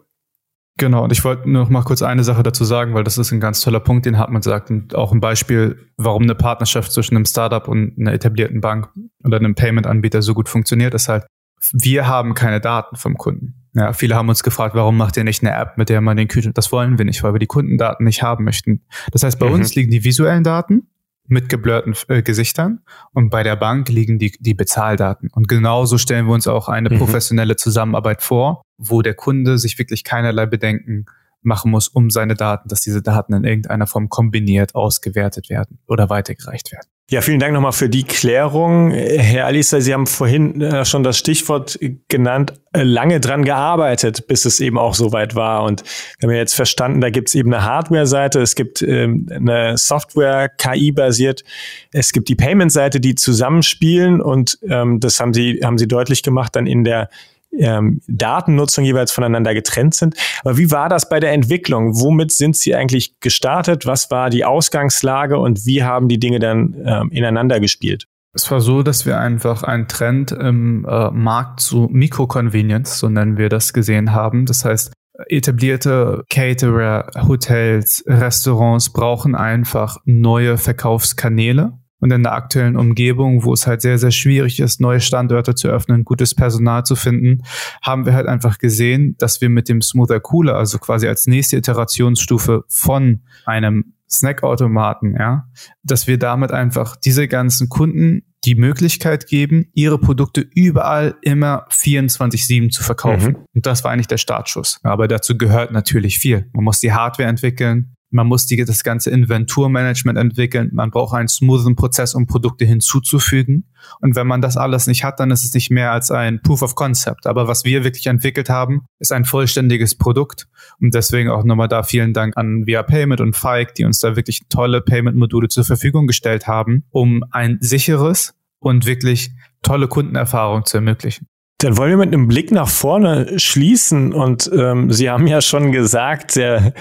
Genau, 0.78 1.04
und 1.04 1.12
ich 1.12 1.24
wollte 1.24 1.50
noch 1.50 1.70
mal 1.70 1.82
kurz 1.82 2.04
eine 2.04 2.24
Sache 2.24 2.44
dazu 2.44 2.64
sagen, 2.64 2.94
weil 2.94 3.04
das 3.04 3.18
ist 3.18 3.32
ein 3.32 3.40
ganz 3.40 3.62
toller 3.62 3.80
Punkt, 3.80 4.06
den 4.06 4.20
Hartmann 4.20 4.44
sagt 4.44 4.70
und 4.70 4.94
auch 4.94 5.12
ein 5.12 5.20
Beispiel, 5.20 5.80
warum 5.98 6.24
eine 6.24 6.36
Partnerschaft 6.36 6.92
zwischen 6.92 7.16
einem 7.16 7.26
Startup 7.26 7.68
und 7.68 7.98
einer 8.00 8.14
etablierten 8.14 8.62
Bank 8.62 8.90
oder 9.24 9.38
einem 9.38 9.56
Payment-Anbieter 9.56 10.22
so 10.22 10.36
gut 10.36 10.48
funktioniert, 10.48 10.94
ist 10.94 11.10
halt, 11.10 11.26
wir 11.74 12.08
haben 12.08 12.36
keine 12.36 12.62
Daten 12.62 12.96
vom 12.96 13.18
Kunden. 13.18 13.56
Ja, 13.74 13.92
viele 13.94 14.16
haben 14.16 14.30
uns 14.30 14.44
gefragt, 14.44 14.76
warum 14.76 14.98
macht 14.98 15.18
ihr 15.18 15.24
nicht 15.24 15.44
eine 15.44 15.56
App, 15.56 15.78
mit 15.78 15.90
der 15.90 16.00
man 16.02 16.16
den 16.16 16.28
Kühlschrank, 16.28 16.56
das 16.56 16.72
wollen 16.72 17.00
wir 17.00 17.06
nicht, 17.06 17.24
weil 17.24 17.34
wir 17.34 17.40
die 17.40 17.48
Kundendaten 17.48 18.06
nicht 18.06 18.22
haben 18.22 18.44
möchten. 18.44 18.86
Das 19.12 19.24
heißt, 19.24 19.40
bei 19.40 19.48
mhm. 19.48 19.56
uns 19.56 19.74
liegen 19.74 19.90
die 19.90 20.04
visuellen 20.04 20.44
Daten 20.44 20.88
mit 21.28 21.50
geblurrten 21.50 21.96
äh, 22.08 22.22
Gesichtern 22.22 22.80
und 23.14 23.30
bei 23.30 23.44
der 23.44 23.56
Bank 23.56 23.90
liegen 23.90 24.18
die, 24.18 24.32
die 24.40 24.54
Bezahldaten. 24.54 25.30
Und 25.34 25.48
genauso 25.48 25.98
stellen 25.98 26.26
wir 26.26 26.34
uns 26.34 26.48
auch 26.48 26.70
eine 26.70 26.90
mhm. 26.90 26.98
professionelle 26.98 27.56
Zusammenarbeit 27.56 28.22
vor, 28.22 28.64
wo 28.78 29.02
der 29.02 29.14
Kunde 29.14 29.58
sich 29.58 29.78
wirklich 29.78 30.04
keinerlei 30.04 30.46
Bedenken 30.46 31.06
machen 31.42 31.72
muss, 31.72 31.88
um 31.88 32.10
seine 32.10 32.36
Daten, 32.36 32.70
dass 32.70 32.82
diese 32.82 33.02
Daten 33.02 33.34
in 33.34 33.44
irgendeiner 33.44 33.88
Form 33.88 34.10
kombiniert 34.10 34.76
ausgewertet 34.76 35.50
werden 35.50 35.80
oder 35.88 36.10
weitergereicht 36.10 36.72
werden. 36.72 36.88
Ja, 37.10 37.22
vielen 37.22 37.40
Dank 37.40 37.54
nochmal 37.54 37.72
für 37.72 37.88
die 37.88 38.04
Klärung. 38.04 38.92
Herr 38.92 39.46
Alisa, 39.46 39.80
Sie 39.80 39.94
haben 39.94 40.08
vorhin 40.08 40.60
äh, 40.60 40.84
schon 40.84 41.04
das 41.04 41.18
Stichwort 41.18 41.80
genannt, 42.10 42.52
äh, 42.74 42.84
lange 42.84 43.22
dran 43.22 43.46
gearbeitet, 43.46 44.28
bis 44.28 44.44
es 44.44 44.60
eben 44.60 44.78
auch 44.78 44.94
soweit 44.94 45.34
war. 45.34 45.64
Und 45.64 45.86
wir 46.20 46.28
haben 46.28 46.34
ja 46.34 46.42
jetzt 46.42 46.54
verstanden, 46.54 47.00
da 47.00 47.10
gibt 47.10 47.30
es 47.30 47.36
eben 47.36 47.54
eine 47.54 47.64
Hardware-Seite, 47.64 48.42
es 48.42 48.56
gibt 48.56 48.82
ähm, 48.82 49.30
eine 49.32 49.78
Software, 49.78 50.50
KI-basiert, 50.50 51.46
es 51.94 52.12
gibt 52.12 52.28
die 52.28 52.36
Payment-Seite, 52.36 53.00
die 53.00 53.16
zusammenspielen 53.16 54.22
und 54.22 54.60
ähm, 54.68 55.00
das 55.00 55.22
haben 55.22 55.34
Sie, 55.34 55.62
haben 55.64 55.78
Sie 55.78 55.88
deutlich 55.88 56.24
gemacht 56.24 56.58
dann 56.58 56.68
in 56.68 56.84
der 56.84 57.10
ähm, 57.52 58.02
Datennutzung 58.08 58.84
jeweils 58.84 59.12
voneinander 59.12 59.54
getrennt 59.54 59.96
sind. 59.96 60.16
Aber 60.42 60.58
wie 60.58 60.72
war 60.72 60.90
das 60.90 61.10
bei 61.10 61.20
der 61.20 61.32
Entwicklung? 61.32 62.00
Womit 62.00 62.32
sind 62.32 62.56
Sie 62.56 62.76
eigentlich 62.76 63.20
gestartet? 63.20 63.86
Was 63.86 64.12
war 64.12 64.30
die 64.30 64.46
Ausgangslage 64.46 65.38
und 65.38 65.66
wie 65.66 65.84
haben 65.84 66.08
die 66.08 66.20
Dinge 66.20 66.40
dann 66.40 66.76
ähm, 66.86 67.12
ineinander 67.12 67.60
gespielt? 67.60 68.06
Es 68.34 68.52
war 68.52 68.62
so, 68.62 68.84
dass 68.84 69.06
wir 69.06 69.20
einfach 69.20 69.64
einen 69.64 69.88
Trend 69.88 70.32
im 70.32 70.86
äh, 70.88 71.10
Markt 71.10 71.60
zu 71.60 71.88
Mikroconvenience, 71.92 73.00
so 73.00 73.10
nennen 73.10 73.38
wir 73.38 73.50
das, 73.50 73.74
gesehen 73.74 74.14
haben. 74.14 74.46
Das 74.46 74.64
heißt, 74.64 74.94
etablierte 75.28 76.24
Caterer, 76.30 77.10
Hotels, 77.28 78.04
Restaurants 78.06 78.92
brauchen 78.92 79.34
einfach 79.34 79.98
neue 80.06 80.58
Verkaufskanäle 80.60 81.74
und 82.00 82.12
in 82.12 82.24
der 82.24 82.34
aktuellen 82.34 82.76
Umgebung, 82.76 83.44
wo 83.44 83.54
es 83.54 83.68
halt 83.68 83.82
sehr, 83.82 83.98
sehr 83.98 84.12
schwierig 84.12 84.60
ist, 84.60 84.80
neue 84.80 85.00
Standorte 85.00 85.56
zu 85.56 85.68
öffnen, 85.68 86.06
gutes 86.06 86.36
Personal 86.36 86.84
zu 86.84 86.96
finden, 86.96 87.44
haben 87.82 88.06
wir 88.06 88.14
halt 88.14 88.28
einfach 88.28 88.60
gesehen, 88.60 89.16
dass 89.18 89.42
wir 89.42 89.50
mit 89.50 89.70
dem 89.70 89.82
Smoother 89.82 90.20
Cooler, 90.20 90.56
also 90.56 90.78
quasi 90.78 91.08
als 91.08 91.28
nächste 91.28 91.58
Iterationsstufe 91.58 92.64
von 92.68 93.22
einem 93.46 93.94
Snackautomaten, 94.10 95.16
ja, 95.20 95.50
dass 95.84 96.08
wir 96.08 96.18
damit 96.18 96.52
einfach 96.52 96.96
diese 96.96 97.28
ganzen 97.28 97.68
Kunden 97.68 98.24
die 98.46 98.56
Möglichkeit 98.56 99.28
geben, 99.28 99.66
ihre 99.74 100.00
Produkte 100.00 100.42
überall 100.42 101.16
immer 101.22 101.68
24-7 101.70 102.70
zu 102.70 102.84
verkaufen. 102.84 103.34
Mhm. 103.34 103.46
Und 103.56 103.66
das 103.66 103.84
war 103.84 103.92
eigentlich 103.92 104.08
der 104.08 104.18
Startschuss. 104.18 104.80
Aber 104.84 105.08
dazu 105.08 105.38
gehört 105.38 105.72
natürlich 105.72 106.20
viel. 106.20 106.50
Man 106.54 106.64
muss 106.64 106.80
die 106.80 106.94
Hardware 106.94 107.28
entwickeln, 107.28 107.97
man 108.10 108.28
muss 108.28 108.46
die, 108.46 108.64
das 108.64 108.84
ganze 108.84 109.10
Inventurmanagement 109.10 110.18
entwickeln. 110.18 110.70
Man 110.74 110.92
braucht 110.92 111.16
einen 111.16 111.28
smoothen 111.28 111.76
Prozess, 111.76 112.16
um 112.16 112.26
Produkte 112.26 112.66
hinzuzufügen. 112.66 113.66
Und 114.00 114.16
wenn 114.16 114.28
man 114.28 114.42
das 114.42 114.58
alles 114.58 114.88
nicht 114.88 115.04
hat, 115.04 115.20
dann 115.20 115.32
ist 115.32 115.44
es 115.44 115.54
nicht 115.54 115.70
mehr 115.72 115.92
als 115.92 116.10
ein 116.10 116.42
Proof 116.42 116.62
of 116.62 116.76
Concept. 116.76 117.28
Aber 117.28 117.48
was 117.48 117.66
wir 117.66 117.84
wirklich 117.84 118.08
entwickelt 118.08 118.50
haben, 118.50 118.86
ist 119.00 119.12
ein 119.12 119.26
vollständiges 119.26 119.96
Produkt. 119.96 120.48
Und 120.80 120.94
deswegen 120.94 121.30
auch 121.30 121.44
nochmal 121.44 121.68
da 121.68 121.84
vielen 121.84 122.14
Dank 122.14 122.38
an 122.38 122.66
Via 122.66 122.84
Payment 122.84 123.22
und 123.22 123.36
Fike, 123.36 123.74
die 123.78 123.86
uns 123.86 124.00
da 124.00 124.16
wirklich 124.16 124.44
tolle 124.50 124.82
Payment-Module 124.82 125.50
zur 125.50 125.66
Verfügung 125.66 126.08
gestellt 126.08 126.48
haben, 126.48 126.84
um 126.92 127.24
ein 127.32 127.58
sicheres 127.60 128.36
und 128.60 128.86
wirklich 128.86 129.32
tolle 129.62 129.88
Kundenerfahrung 129.88 130.66
zu 130.66 130.78
ermöglichen. 130.78 131.28
Dann 131.60 131.76
wollen 131.76 131.90
wir 131.90 131.98
mit 131.98 132.14
einem 132.14 132.28
Blick 132.28 132.52
nach 132.52 132.70
vorne 132.70 133.40
schließen. 133.40 134.14
Und 134.14 134.50
ähm, 134.54 134.92
Sie 134.92 135.10
haben 135.10 135.26
ja 135.26 135.42
schon 135.42 135.72
gesagt, 135.72 136.32
sehr 136.32 136.74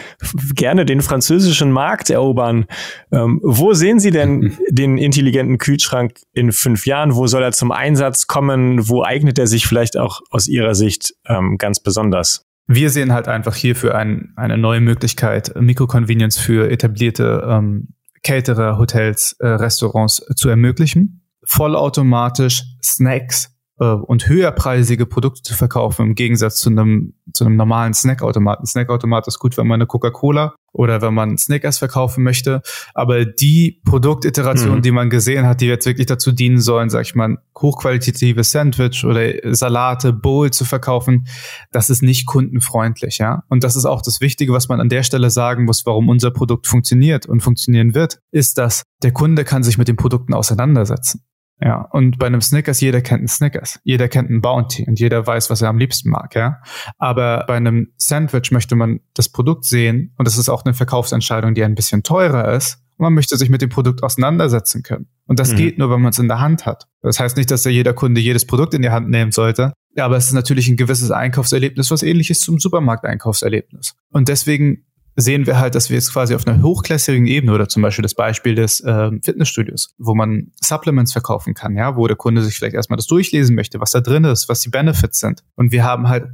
gerne 0.55 0.85
den 0.85 1.01
französischen 1.01 1.73
Markt 1.73 2.11
erobern. 2.11 2.67
Ähm, 3.11 3.41
wo 3.43 3.73
sehen 3.73 4.01
Sie 4.01 4.11
denn 4.11 4.59
den 4.69 4.99
intelligenten 4.99 5.57
Kühlschrank 5.57 6.19
in 6.35 6.53
fünf 6.53 6.85
Jahren? 6.85 7.15
Wo 7.15 7.27
soll 7.27 7.43
er 7.43 7.53
zum 7.53 7.73
Einsatz 7.73 8.27
kommen? 8.27 8.87
Wo 8.87 9.03
eignet 9.03 9.39
er 9.39 9.47
sich 9.47 9.67
vielleicht 9.67 9.97
auch 9.97 10.21
aus 10.31 10.47
Ihrer 10.47 10.75
Sicht 10.75 11.15
ähm, 11.27 11.57
ganz 11.57 11.81
besonders? 11.81 12.45
Wir 12.67 12.91
sehen 12.91 13.13
halt 13.13 13.29
einfach 13.29 13.55
hierfür 13.55 13.95
ein, 13.95 14.35
eine 14.37 14.59
neue 14.59 14.81
Möglichkeit, 14.81 15.55
Mikroconvenience 15.59 16.37
für 16.37 16.71
etablierte 16.71 17.47
ähm, 17.49 17.95
Caterer, 18.23 18.77
Hotels, 18.77 19.37
äh, 19.39 19.47
Restaurants 19.47 20.17
zu 20.35 20.51
ermöglichen. 20.51 21.23
Vollautomatisch 21.45 22.65
Snacks 22.83 23.56
und 23.85 24.29
höherpreisige 24.29 25.07
Produkte 25.07 25.43
zu 25.43 25.55
verkaufen 25.55 26.07
im 26.07 26.15
Gegensatz 26.15 26.57
zu 26.57 26.71
einem 26.71 27.15
zu 27.33 27.45
einem 27.45 27.57
normalen 27.57 27.93
Snackautomaten. 27.93 28.67
Snackautomat 28.67 29.27
ist 29.27 29.39
gut, 29.39 29.57
wenn 29.57 29.67
man 29.67 29.77
eine 29.77 29.87
Coca-Cola 29.87 30.55
oder 30.73 31.01
wenn 31.03 31.15
man 31.15 31.39
Snickers 31.39 31.79
verkaufen 31.79 32.23
möchte, 32.23 32.61
aber 32.95 33.25
die 33.25 33.81
Produktiterationen, 33.85 34.79
mhm. 34.79 34.83
die 34.83 34.91
man 34.91 35.11
gesehen 35.11 35.47
hat, 35.47 35.61
die 35.61 35.67
jetzt 35.67 35.87
wirklich 35.87 36.07
dazu 36.07 36.33
dienen 36.33 36.61
sollen, 36.61 36.91
sag 36.91 37.03
ich 37.03 37.15
mal, 37.15 37.39
hochqualitative 37.59 38.45
Sandwich 38.45 39.05
oder 39.05 39.33
Salate, 39.55 40.13
Bowl 40.13 40.51
zu 40.51 40.65
verkaufen, 40.65 41.27
das 41.73 41.91
ist 41.91 42.03
nicht 42.03 42.27
kundenfreundlich, 42.27 43.19
ja. 43.19 43.43
Und 43.49 43.65
das 43.65 43.77
ist 43.77 43.87
auch 43.87 44.03
das 44.03 44.21
Wichtige, 44.21 44.53
was 44.53 44.69
man 44.69 44.81
an 44.81 44.89
der 44.89 45.03
Stelle 45.03 45.31
sagen 45.31 45.65
muss, 45.65 45.87
warum 45.87 46.09
unser 46.09 46.31
Produkt 46.31 46.67
funktioniert 46.67 47.27
und 47.27 47.41
funktionieren 47.41 47.95
wird, 47.95 48.21
ist, 48.31 48.59
dass 48.59 48.83
der 49.03 49.13
Kunde 49.13 49.45
kann 49.45 49.63
sich 49.63 49.79
mit 49.79 49.89
den 49.89 49.97
Produkten 49.97 50.35
auseinandersetzen. 50.35 51.23
Ja, 51.61 51.89
und 51.91 52.19
bei 52.19 52.27
einem 52.27 52.43
Snickers, 52.43 52.81
jeder 52.81 53.01
kennt 53.01 53.21
einen 53.21 53.29
Snickers, 53.29 53.81
jeder 53.83 54.09
kennt 54.09 54.29
einen 54.29 54.43
Bounty 54.43 54.85
und 54.87 55.01
jeder 55.01 55.27
weiß, 55.27 55.49
was 55.49 55.63
er 55.63 55.71
am 55.71 55.79
liebsten 55.79 56.11
mag, 56.11 56.35
ja. 56.35 56.61
Aber 56.99 57.45
bei 57.47 57.57
einem 57.57 57.93
Sandwich 57.97 58.51
möchte 58.51 58.77
man 58.77 59.01
das 59.15 59.31
Produkt 59.31 59.65
sehen 59.65 60.13
und 60.19 60.29
das 60.29 60.37
ist 60.37 60.51
auch 60.51 60.65
eine 60.65 60.75
Verkaufsentscheidung, 60.75 61.55
die 61.55 61.65
ein 61.65 61.75
bisschen 61.75 62.03
teurer 62.03 62.53
ist. 62.53 62.83
Und 62.99 63.05
man 63.05 63.15
möchte 63.15 63.37
sich 63.37 63.51
mit 63.51 63.61
dem 63.61 63.69
Produkt 63.69 64.03
auseinandersetzen 64.03 64.83
können. 64.83 65.07
Und 65.27 65.39
das 65.39 65.53
mhm. 65.53 65.57
geht 65.57 65.79
nur, 65.79 65.91
wenn 65.91 66.01
man 66.01 66.11
es 66.11 66.19
in 66.19 66.29
der 66.29 66.41
Hand 66.41 66.65
hat. 66.65 66.89
Das 67.03 67.21
heißt 67.21 67.37
nicht, 67.37 67.51
dass 67.51 67.65
ja 67.65 67.71
jeder 67.71 67.93
Kunde 67.93 68.23
jedes 68.23 68.47
Produkt 68.47 68.73
in 68.73 68.81
die 68.81 68.89
Hand 68.89 69.11
nehmen 69.11 69.33
sollte. 69.33 69.75
Aber 69.99 70.17
es 70.17 70.27
ist 70.27 70.33
natürlich 70.33 70.69
ein 70.69 70.77
gewisses 70.77 71.11
Einkaufserlebnis, 71.11 71.91
was 71.91 72.03
ähnlich 72.03 72.31
ist 72.31 72.43
zum 72.43 72.59
Supermarkteinkaufserlebnis. 72.59 73.95
Und 74.11 74.29
deswegen 74.29 74.86
sehen 75.17 75.47
wir 75.47 75.59
halt, 75.59 75.75
dass 75.75 75.89
wir 75.91 75.97
jetzt 75.97 76.13
quasi 76.13 76.35
auf 76.35 76.47
einer 76.47 76.63
hochklassigen 76.63 77.27
Ebene 77.27 77.53
oder 77.53 77.69
zum 77.69 77.83
Beispiel 77.83 78.03
das 78.03 78.15
Beispiel 78.15 78.55
des 78.55 78.81
äh, 78.81 79.11
Fitnessstudios, 79.23 79.95
wo 79.99 80.15
man 80.15 80.53
Supplements 80.61 81.13
verkaufen 81.13 81.55
kann, 81.55 81.75
ja, 81.75 81.97
wo 81.97 82.07
der 82.07 82.17
Kunde 82.17 82.43
sich 82.43 82.57
vielleicht 82.57 82.75
erstmal 82.75 82.99
das 82.99 83.07
durchlesen 83.07 83.57
möchte, 83.57 83.81
was 83.81 83.91
da 83.91 84.01
drin 84.01 84.25
ist, 84.25 84.49
was 84.49 84.61
die 84.61 84.69
Benefits 84.69 85.19
sind. 85.19 85.43
Und 85.57 85.73
wir 85.73 85.85
haben 85.85 86.09
halt 86.09 86.29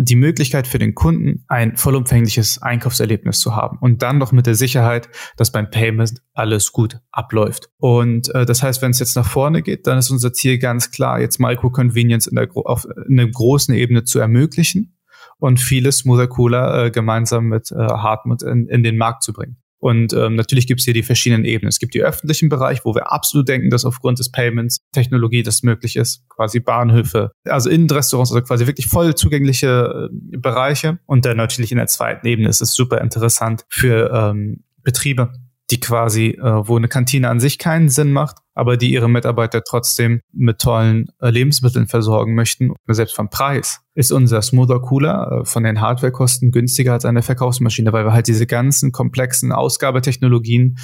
die 0.00 0.16
Möglichkeit 0.16 0.66
für 0.66 0.78
den 0.78 0.94
Kunden, 0.94 1.44
ein 1.48 1.76
vollumfängliches 1.76 2.60
Einkaufserlebnis 2.60 3.40
zu 3.40 3.56
haben 3.56 3.78
und 3.80 4.02
dann 4.02 4.18
noch 4.18 4.32
mit 4.32 4.46
der 4.46 4.54
Sicherheit, 4.54 5.08
dass 5.36 5.50
beim 5.50 5.70
Payment 5.70 6.20
alles 6.34 6.72
gut 6.72 7.00
abläuft. 7.10 7.70
Und 7.78 8.34
äh, 8.34 8.44
das 8.44 8.62
heißt, 8.62 8.82
wenn 8.82 8.90
es 8.90 8.98
jetzt 8.98 9.16
nach 9.16 9.26
vorne 9.26 9.62
geht, 9.62 9.86
dann 9.86 9.98
ist 9.98 10.10
unser 10.10 10.32
Ziel 10.32 10.58
ganz 10.58 10.90
klar, 10.90 11.20
jetzt 11.20 11.40
Micro-Convenience 11.40 12.26
in 12.26 12.36
der, 12.36 12.48
auf 12.54 12.86
einer 13.08 13.26
großen 13.26 13.74
Ebene 13.74 14.04
zu 14.04 14.18
ermöglichen 14.18 14.97
und 15.38 15.60
viele 15.60 15.92
Smoother 15.92 16.28
Cooler 16.28 16.86
äh, 16.86 16.90
gemeinsam 16.90 17.46
mit 17.46 17.70
äh, 17.70 17.76
Hartmut 17.76 18.42
in, 18.42 18.66
in 18.68 18.82
den 18.82 18.96
Markt 18.96 19.22
zu 19.22 19.32
bringen. 19.32 19.56
Und 19.80 20.12
ähm, 20.12 20.34
natürlich 20.34 20.66
gibt 20.66 20.80
es 20.80 20.84
hier 20.84 20.94
die 20.94 21.04
verschiedenen 21.04 21.44
Ebenen. 21.44 21.68
Es 21.68 21.78
gibt 21.78 21.94
die 21.94 22.02
öffentlichen 22.02 22.48
Bereich, 22.48 22.84
wo 22.84 22.94
wir 22.94 23.12
absolut 23.12 23.48
denken, 23.48 23.70
dass 23.70 23.84
aufgrund 23.84 24.18
des 24.18 24.30
Payments 24.32 24.78
Technologie 24.92 25.42
das 25.44 25.62
möglich 25.62 25.94
ist, 25.96 26.28
quasi 26.28 26.58
Bahnhöfe, 26.58 27.30
also 27.44 27.70
Innenrestaurants, 27.70 28.32
also 28.32 28.44
quasi 28.44 28.66
wirklich 28.66 28.88
voll 28.88 29.14
zugängliche 29.14 30.10
äh, 30.10 30.36
Bereiche. 30.36 30.98
Und 31.06 31.24
dann 31.24 31.36
natürlich 31.36 31.70
in 31.70 31.78
der 31.78 31.86
zweiten 31.86 32.26
Ebene 32.26 32.48
ist 32.48 32.60
es 32.60 32.74
super 32.74 33.00
interessant 33.00 33.64
für 33.68 34.10
ähm, 34.12 34.64
Betriebe, 34.82 35.32
die 35.70 35.80
quasi, 35.80 36.30
äh, 36.30 36.66
wo 36.66 36.76
eine 36.76 36.88
Kantine 36.88 37.28
an 37.28 37.38
sich 37.38 37.58
keinen 37.58 37.88
Sinn 37.88 38.10
macht, 38.10 38.38
aber 38.58 38.76
die 38.76 38.92
ihre 38.92 39.08
Mitarbeiter 39.08 39.62
trotzdem 39.62 40.20
mit 40.32 40.58
tollen 40.58 41.06
äh, 41.20 41.30
Lebensmitteln 41.30 41.86
versorgen 41.86 42.34
möchten. 42.34 42.74
Selbst 42.88 43.14
vom 43.14 43.30
Preis 43.30 43.82
ist 43.94 44.10
unser 44.10 44.42
Smoother 44.42 44.80
Cooler 44.80 45.42
äh, 45.42 45.44
von 45.44 45.62
den 45.62 45.80
Hardwarekosten 45.80 46.50
günstiger 46.50 46.92
als 46.92 47.04
eine 47.04 47.22
Verkaufsmaschine, 47.22 47.92
weil 47.92 48.04
wir 48.04 48.12
halt 48.12 48.26
diese 48.26 48.48
ganzen 48.48 48.90
komplexen 48.90 49.52
Ausgabetechnologien, 49.52 50.76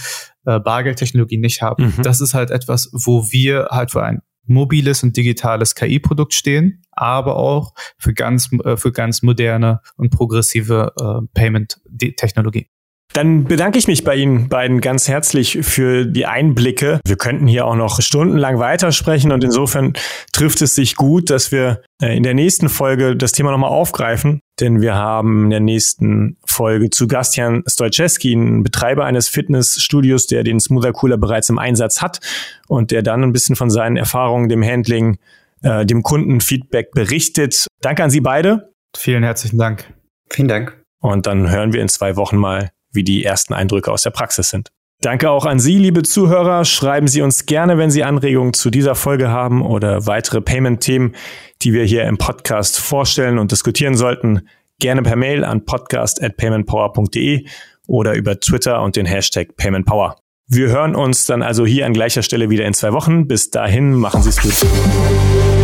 äh, 0.44 0.60
Bargeldtechnologien 0.60 1.40
nicht 1.40 1.62
haben. 1.62 1.92
Mhm. 1.96 2.02
Das 2.04 2.20
ist 2.20 2.32
halt 2.32 2.52
etwas, 2.52 2.90
wo 2.92 3.24
wir 3.32 3.66
halt 3.72 3.90
für 3.90 4.04
ein 4.04 4.20
mobiles 4.46 5.02
und 5.02 5.16
digitales 5.16 5.74
KI-Produkt 5.74 6.32
stehen, 6.32 6.84
aber 6.92 7.34
auch 7.34 7.74
für 7.98 8.14
ganz, 8.14 8.50
für 8.76 8.92
ganz 8.92 9.22
moderne 9.22 9.80
und 9.96 10.10
progressive 10.10 10.92
äh, 11.00 11.26
Payment-Technologie. 11.34 12.68
Dann 13.14 13.44
bedanke 13.44 13.78
ich 13.78 13.86
mich 13.86 14.02
bei 14.02 14.16
Ihnen 14.16 14.48
beiden 14.48 14.80
ganz 14.80 15.06
herzlich 15.06 15.60
für 15.62 16.04
die 16.04 16.26
Einblicke. 16.26 16.98
Wir 17.06 17.14
könnten 17.14 17.46
hier 17.46 17.64
auch 17.64 17.76
noch 17.76 18.00
stundenlang 18.00 18.58
weitersprechen 18.58 19.30
und 19.30 19.44
insofern 19.44 19.92
trifft 20.32 20.60
es 20.62 20.74
sich 20.74 20.96
gut, 20.96 21.30
dass 21.30 21.52
wir 21.52 21.80
äh, 22.02 22.16
in 22.16 22.24
der 22.24 22.34
nächsten 22.34 22.68
Folge 22.68 23.14
das 23.14 23.30
Thema 23.30 23.52
nochmal 23.52 23.70
aufgreifen, 23.70 24.40
denn 24.58 24.80
wir 24.80 24.96
haben 24.96 25.44
in 25.44 25.50
der 25.50 25.60
nächsten 25.60 26.38
Folge 26.44 26.90
zu 26.90 27.06
Gast 27.06 27.36
Jan 27.36 27.62
Stojczewski, 27.68 28.32
einen 28.32 28.64
Betreiber 28.64 29.04
eines 29.04 29.28
Fitnessstudios, 29.28 30.26
der 30.26 30.42
den 30.42 30.58
Smoother 30.58 30.92
Cooler 30.92 31.16
bereits 31.16 31.48
im 31.48 31.58
Einsatz 31.60 32.02
hat 32.02 32.18
und 32.66 32.90
der 32.90 33.02
dann 33.02 33.22
ein 33.22 33.32
bisschen 33.32 33.54
von 33.54 33.70
seinen 33.70 33.96
Erfahrungen, 33.96 34.48
dem 34.48 34.64
Handling, 34.64 35.18
äh, 35.62 35.86
dem 35.86 36.02
Kundenfeedback 36.02 36.90
berichtet. 36.90 37.68
Danke 37.80 38.02
an 38.02 38.10
Sie 38.10 38.20
beide. 38.20 38.72
Vielen 38.96 39.22
herzlichen 39.22 39.58
Dank. 39.58 39.94
Vielen 40.30 40.48
Dank. 40.48 40.82
Und 41.00 41.26
dann 41.26 41.48
hören 41.48 41.72
wir 41.72 41.80
in 41.80 41.88
zwei 41.88 42.16
Wochen 42.16 42.38
mal, 42.38 42.70
wie 42.94 43.04
die 43.04 43.24
ersten 43.24 43.54
Eindrücke 43.54 43.90
aus 43.92 44.02
der 44.02 44.10
Praxis 44.10 44.50
sind. 44.50 44.70
Danke 45.00 45.30
auch 45.30 45.44
an 45.44 45.58
Sie, 45.58 45.78
liebe 45.78 46.02
Zuhörer. 46.02 46.64
Schreiben 46.64 47.08
Sie 47.08 47.20
uns 47.20 47.44
gerne, 47.46 47.76
wenn 47.76 47.90
Sie 47.90 48.04
Anregungen 48.04 48.54
zu 48.54 48.70
dieser 48.70 48.94
Folge 48.94 49.28
haben 49.28 49.60
oder 49.60 50.06
weitere 50.06 50.40
Payment-Themen, 50.40 51.14
die 51.62 51.72
wir 51.72 51.84
hier 51.84 52.04
im 52.04 52.16
Podcast 52.16 52.78
vorstellen 52.78 53.38
und 53.38 53.52
diskutieren 53.52 53.96
sollten. 53.96 54.48
Gerne 54.80 55.02
per 55.02 55.16
Mail 55.16 55.44
an 55.44 55.64
podcast.paymentpower.de 55.64 57.46
oder 57.86 58.14
über 58.14 58.40
Twitter 58.40 58.82
und 58.82 58.96
den 58.96 59.06
Hashtag 59.06 59.56
PaymentPower. 59.56 60.16
Wir 60.46 60.68
hören 60.68 60.94
uns 60.94 61.26
dann 61.26 61.42
also 61.42 61.64
hier 61.64 61.86
an 61.86 61.92
gleicher 61.92 62.22
Stelle 62.22 62.50
wieder 62.50 62.64
in 62.64 62.74
zwei 62.74 62.92
Wochen. 62.92 63.26
Bis 63.26 63.50
dahin, 63.50 63.94
machen 63.94 64.22
Sie 64.22 64.30
es 64.30 64.40
gut. 64.40 65.63